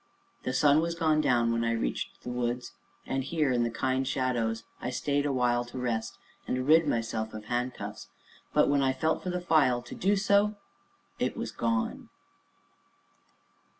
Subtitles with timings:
[0.41, 2.71] The sun was down when I reached the woods,
[3.05, 7.43] and here, in the kind shadows, I stayed awhile to rest, and rid myself of
[7.43, 8.07] my handcuffs;
[8.51, 10.55] but, when I felt for the file to do so
[11.19, 12.09] it was gone.